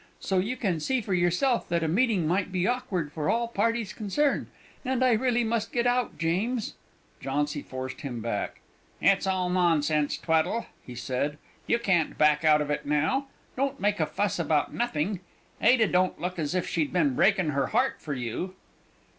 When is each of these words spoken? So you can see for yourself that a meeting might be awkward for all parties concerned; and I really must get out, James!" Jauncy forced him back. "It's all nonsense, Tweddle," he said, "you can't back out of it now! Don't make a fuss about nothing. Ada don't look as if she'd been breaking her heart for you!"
So 0.19 0.39
you 0.39 0.57
can 0.57 0.79
see 0.79 0.99
for 0.99 1.13
yourself 1.13 1.69
that 1.69 1.83
a 1.83 1.87
meeting 1.87 2.27
might 2.27 2.51
be 2.51 2.65
awkward 2.65 3.11
for 3.11 3.29
all 3.29 3.47
parties 3.47 3.93
concerned; 3.93 4.47
and 4.83 5.03
I 5.05 5.11
really 5.11 5.43
must 5.43 5.71
get 5.71 5.85
out, 5.85 6.17
James!" 6.17 6.73
Jauncy 7.21 7.61
forced 7.61 8.01
him 8.01 8.19
back. 8.19 8.61
"It's 8.99 9.27
all 9.27 9.47
nonsense, 9.51 10.17
Tweddle," 10.17 10.65
he 10.83 10.95
said, 10.95 11.37
"you 11.67 11.77
can't 11.77 12.17
back 12.17 12.43
out 12.43 12.61
of 12.63 12.71
it 12.71 12.83
now! 12.83 13.27
Don't 13.55 13.79
make 13.79 13.99
a 13.99 14.07
fuss 14.07 14.39
about 14.39 14.73
nothing. 14.73 15.19
Ada 15.61 15.85
don't 15.87 16.19
look 16.19 16.39
as 16.39 16.55
if 16.55 16.67
she'd 16.67 16.91
been 16.91 17.13
breaking 17.13 17.49
her 17.49 17.67
heart 17.67 17.97
for 18.01 18.15
you!" 18.15 18.55